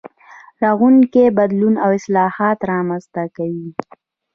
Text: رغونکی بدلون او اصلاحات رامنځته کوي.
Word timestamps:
رغونکی 0.63 1.23
بدلون 1.37 1.75
او 1.83 1.89
اصلاحات 1.99 2.57
رامنځته 2.71 3.23
کوي. 3.35 3.69